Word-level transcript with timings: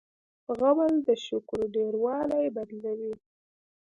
غول 0.67 0.93
د 1.07 1.09
شکر 1.25 1.59
ډېروالی 1.73 2.45
بدلوي. 2.55 3.13